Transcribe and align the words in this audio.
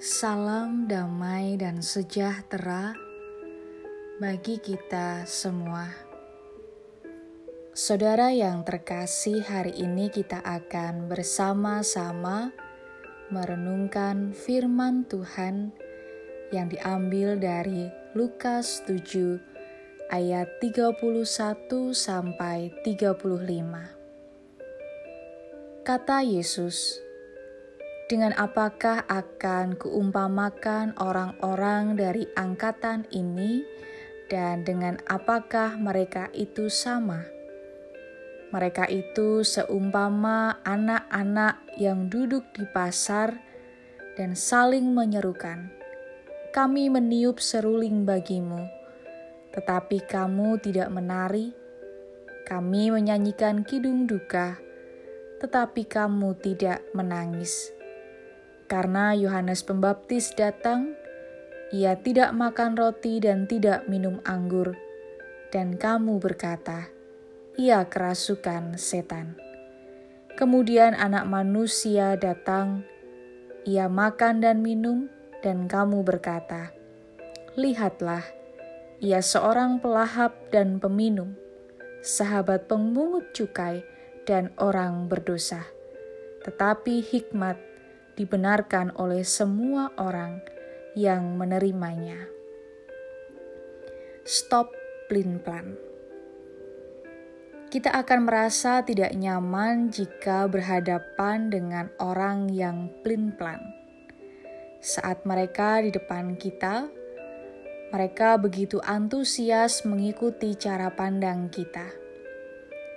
Salam 0.00 0.88
damai 0.88 1.60
dan 1.60 1.84
sejahtera 1.84 2.96
bagi 4.16 4.56
kita 4.56 5.28
semua. 5.28 5.92
Saudara 7.76 8.32
yang 8.32 8.64
terkasih, 8.64 9.44
hari 9.44 9.76
ini 9.76 10.08
kita 10.08 10.40
akan 10.40 11.04
bersama-sama 11.04 12.48
merenungkan 13.28 14.32
firman 14.32 15.04
Tuhan 15.04 15.68
yang 16.48 16.72
diambil 16.72 17.36
dari 17.36 17.92
Lukas 18.16 18.80
7 18.88 19.36
ayat 20.08 20.48
31 20.64 20.96
sampai 21.92 22.72
35. 22.88 25.84
Kata 25.84 26.24
Yesus, 26.24 27.04
"Dengan 28.10 28.34
apakah 28.34 29.06
akan 29.06 29.78
keumpamakan 29.78 30.98
orang-orang 30.98 31.94
dari 31.94 32.26
angkatan 32.34 33.06
ini, 33.14 33.62
dan 34.26 34.66
dengan 34.66 34.98
apakah 35.06 35.78
mereka 35.78 36.26
itu 36.34 36.66
sama?" 36.66 37.22
Mereka 38.50 38.90
itu 38.90 39.46
seumpama 39.46 40.58
anak-anak 40.66 41.78
yang 41.78 42.10
duduk 42.10 42.50
di 42.50 42.66
pasar 42.66 43.38
dan 44.18 44.34
saling 44.34 44.90
menyerukan, 44.90 45.70
"Kami 46.50 46.90
meniup 46.90 47.38
seruling 47.38 48.02
bagimu, 48.02 48.66
tetapi 49.54 50.02
kamu 50.02 50.58
tidak 50.58 50.90
menari. 50.90 51.54
Kami 52.42 52.90
menyanyikan 52.90 53.62
kidung 53.62 54.10
duka." 54.10 54.58
tetapi 55.40 55.88
kamu 55.88 56.36
tidak 56.36 56.84
menangis. 56.92 57.72
Karena 58.70 59.10
Yohanes 59.18 59.66
Pembaptis 59.66 60.30
datang, 60.38 60.94
ia 61.74 61.98
tidak 61.98 62.30
makan 62.30 62.78
roti 62.78 63.18
dan 63.18 63.50
tidak 63.50 63.90
minum 63.90 64.22
anggur, 64.22 64.78
dan 65.50 65.74
kamu 65.74 66.22
berkata, 66.22 66.86
"Ia 67.58 67.90
kerasukan 67.90 68.78
setan." 68.78 69.34
Kemudian 70.38 70.94
Anak 70.94 71.26
Manusia 71.26 72.14
datang, 72.14 72.86
ia 73.66 73.90
makan 73.90 74.38
dan 74.38 74.62
minum, 74.62 75.10
dan 75.42 75.66
kamu 75.66 76.06
berkata, 76.06 76.70
"Lihatlah, 77.58 78.22
ia 79.02 79.18
seorang 79.18 79.82
pelahap 79.82 80.54
dan 80.54 80.78
peminum, 80.78 81.34
sahabat 82.06 82.70
pemungut 82.70 83.34
cukai." 83.34 83.82
dan 84.30 84.54
orang 84.62 85.10
berdosa, 85.10 85.66
tetapi 86.46 87.02
hikmat 87.02 87.58
dibenarkan 88.20 88.92
oleh 89.00 89.24
semua 89.24 89.96
orang 89.96 90.44
yang 90.92 91.40
menerimanya. 91.40 92.28
Stop 94.28 94.76
plin-plan. 95.08 95.72
Kita 97.72 97.96
akan 97.96 98.28
merasa 98.28 98.84
tidak 98.84 99.16
nyaman 99.16 99.88
jika 99.88 100.44
berhadapan 100.44 101.48
dengan 101.48 101.88
orang 101.96 102.52
yang 102.52 102.92
plin-plan. 103.00 103.64
Saat 104.84 105.24
mereka 105.24 105.80
di 105.80 105.88
depan 105.88 106.36
kita, 106.36 106.92
mereka 107.88 108.36
begitu 108.36 108.76
antusias 108.84 109.88
mengikuti 109.88 110.52
cara 110.60 110.92
pandang 110.92 111.48
kita 111.48 112.00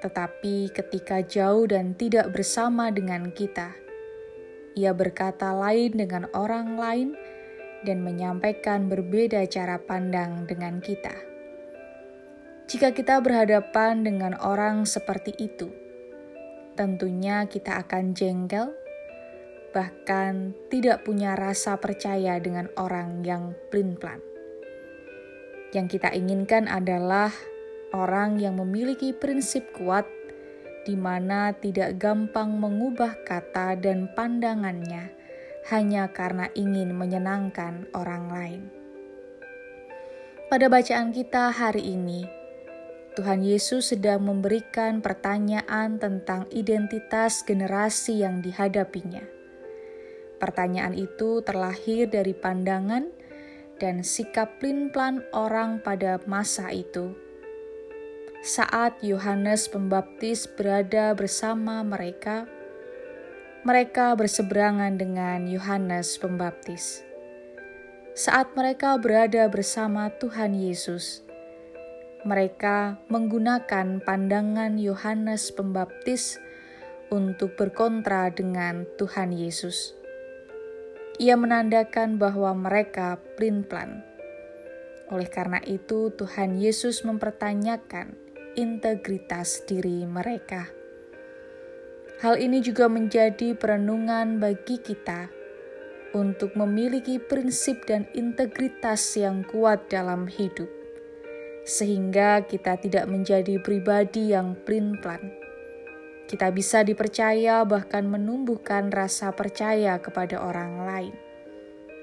tetapi 0.00 0.72
ketika 0.72 1.20
jauh 1.20 1.68
dan 1.68 1.92
tidak 1.92 2.32
bersama 2.32 2.88
dengan 2.88 3.28
kita, 3.30 3.76
ia 4.78 4.94
berkata 4.94 5.50
lain 5.54 5.96
dengan 5.98 6.30
orang 6.34 6.78
lain 6.78 7.08
dan 7.82 8.04
menyampaikan 8.04 8.86
berbeda 8.86 9.44
cara 9.48 9.80
pandang 9.80 10.44
dengan 10.44 10.78
kita. 10.84 11.12
Jika 12.70 12.94
kita 12.94 13.18
berhadapan 13.18 14.06
dengan 14.06 14.38
orang 14.38 14.86
seperti 14.86 15.34
itu, 15.42 15.74
tentunya 16.78 17.42
kita 17.50 17.82
akan 17.82 18.14
jengkel, 18.14 18.70
bahkan 19.74 20.54
tidak 20.70 21.02
punya 21.02 21.34
rasa 21.34 21.82
percaya 21.82 22.38
dengan 22.38 22.70
orang 22.78 23.26
yang 23.26 23.58
plin-plan. 23.74 24.22
Yang 25.74 25.98
kita 25.98 26.14
inginkan 26.14 26.70
adalah 26.70 27.34
orang 27.90 28.38
yang 28.38 28.58
memiliki 28.58 29.10
prinsip 29.14 29.66
kuat 29.74 30.06
di 30.84 30.96
mana 30.96 31.52
tidak 31.52 32.00
gampang 32.00 32.56
mengubah 32.56 33.20
kata 33.22 33.76
dan 33.76 34.08
pandangannya 34.16 35.12
hanya 35.68 36.08
karena 36.08 36.48
ingin 36.56 36.96
menyenangkan 36.96 37.84
orang 37.92 38.24
lain. 38.32 38.62
Pada 40.50 40.66
bacaan 40.66 41.14
kita 41.14 41.54
hari 41.54 41.94
ini, 41.94 42.26
Tuhan 43.14 43.44
Yesus 43.44 43.94
sedang 43.94 44.26
memberikan 44.26 44.98
pertanyaan 44.98 46.00
tentang 46.00 46.48
identitas 46.50 47.46
generasi 47.46 48.24
yang 48.24 48.42
dihadapinya. 48.42 49.22
Pertanyaan 50.40 50.96
itu 50.96 51.44
terlahir 51.44 52.08
dari 52.08 52.32
pandangan 52.32 53.12
dan 53.78 54.00
sikap 54.00 54.58
plin-plan 54.58 55.22
orang 55.36 55.84
pada 55.84 56.18
masa 56.24 56.72
itu 56.72 57.29
saat 58.40 59.04
Yohanes 59.04 59.68
Pembaptis 59.68 60.48
berada 60.48 61.12
bersama 61.12 61.84
mereka, 61.84 62.48
mereka 63.68 64.16
berseberangan 64.16 64.96
dengan 64.96 65.44
Yohanes 65.44 66.16
Pembaptis. 66.16 67.04
Saat 68.16 68.56
mereka 68.56 68.96
berada 68.96 69.44
bersama 69.52 70.08
Tuhan 70.16 70.56
Yesus, 70.56 71.20
mereka 72.24 72.96
menggunakan 73.12 74.00
pandangan 74.00 74.80
Yohanes 74.80 75.52
Pembaptis 75.52 76.40
untuk 77.12 77.60
berkontra 77.60 78.32
dengan 78.32 78.88
Tuhan 78.96 79.36
Yesus. 79.36 79.92
Ia 81.20 81.36
menandakan 81.36 82.16
bahwa 82.16 82.56
mereka 82.56 83.20
plin-plan. 83.36 84.00
Oleh 85.12 85.28
karena 85.28 85.60
itu, 85.68 86.08
Tuhan 86.16 86.56
Yesus 86.56 87.04
mempertanyakan 87.04 88.29
integritas 88.58 89.62
diri 89.62 90.02
mereka. 90.06 90.66
Hal 92.20 92.36
ini 92.36 92.60
juga 92.60 92.90
menjadi 92.90 93.54
perenungan 93.54 94.42
bagi 94.42 94.76
kita 94.76 95.30
untuk 96.10 96.58
memiliki 96.58 97.22
prinsip 97.22 97.86
dan 97.86 98.10
integritas 98.12 99.00
yang 99.14 99.46
kuat 99.46 99.86
dalam 99.88 100.26
hidup, 100.26 100.68
sehingga 101.62 102.42
kita 102.42 102.76
tidak 102.82 103.06
menjadi 103.06 103.62
pribadi 103.62 104.34
yang 104.34 104.58
plin-plan. 104.66 105.30
Kita 106.26 106.50
bisa 106.50 106.82
dipercaya, 106.82 107.62
bahkan 107.66 108.06
menumbuhkan 108.06 108.90
rasa 108.90 109.30
percaya 109.34 109.98
kepada 110.02 110.42
orang 110.42 110.86
lain, 110.86 111.14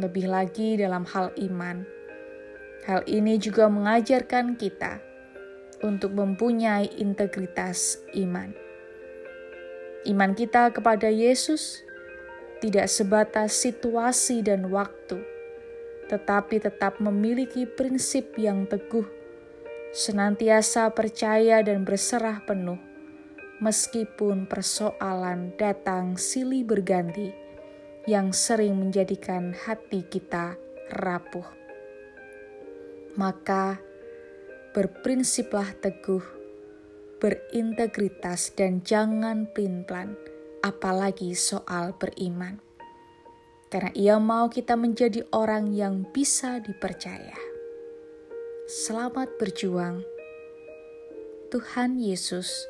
lebih 0.00 0.28
lagi 0.28 0.80
dalam 0.80 1.04
hal 1.04 1.32
iman. 1.36 1.84
Hal 2.88 3.04
ini 3.04 3.36
juga 3.36 3.68
mengajarkan 3.68 4.56
kita 4.56 5.09
untuk 5.80 6.12
mempunyai 6.16 6.88
integritas 7.00 8.00
iman. 8.16 8.52
Iman 10.08 10.32
kita 10.32 10.72
kepada 10.72 11.12
Yesus 11.12 11.84
tidak 12.64 12.88
sebatas 12.88 13.56
situasi 13.56 14.40
dan 14.40 14.68
waktu, 14.72 15.20
tetapi 16.08 16.60
tetap 16.60 17.00
memiliki 17.00 17.68
prinsip 17.68 18.36
yang 18.40 18.64
teguh, 18.64 19.04
senantiasa 19.92 20.88
percaya 20.92 21.60
dan 21.60 21.84
berserah 21.84 22.40
penuh, 22.44 22.80
meskipun 23.60 24.48
persoalan 24.48 25.52
datang 25.60 26.16
silih 26.16 26.64
berganti 26.64 27.32
yang 28.08 28.32
sering 28.32 28.80
menjadikan 28.80 29.52
hati 29.52 30.04
kita 30.08 30.56
rapuh. 30.88 31.44
Maka, 33.20 33.89
berprinsiplah 34.70 35.74
teguh, 35.82 36.22
berintegritas, 37.18 38.54
dan 38.54 38.86
jangan 38.86 39.50
pelin-pelan, 39.50 40.14
apalagi 40.62 41.34
soal 41.34 41.96
beriman. 41.98 42.62
Karena 43.70 43.90
ia 43.94 44.16
mau 44.18 44.50
kita 44.50 44.74
menjadi 44.74 45.26
orang 45.30 45.70
yang 45.70 46.06
bisa 46.10 46.58
dipercaya. 46.58 47.38
Selamat 48.66 49.30
berjuang. 49.38 50.02
Tuhan 51.50 51.98
Yesus 51.98 52.66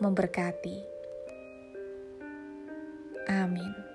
memberkati. 0.00 0.76
Amin. 3.28 3.89